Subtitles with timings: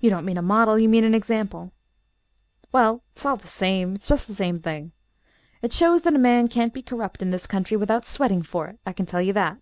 [0.00, 1.74] "You don't mean a model; you mean an example."
[2.72, 4.92] "Well, it's all the same; it's just the same thing.
[5.60, 8.78] It shows that a man can't be corrupt in this country without sweating for it,
[8.86, 9.58] I can tell you that."